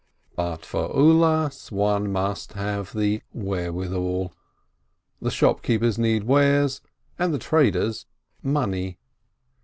But 0.35 0.65
for 0.65 0.89
Ulas 0.89 1.71
one 1.71 2.11
must 2.11 2.53
have 2.53 2.91
the 2.91 3.21
wherewithal— 3.33 4.33
the 5.21 5.29
shopkeepers 5.29 5.99
need 5.99 6.23
wares, 6.23 6.81
and 7.19 7.31
the 7.31 7.37
traders, 7.37 8.07
money. 8.41 8.97